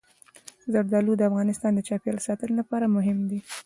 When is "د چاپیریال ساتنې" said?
1.75-2.53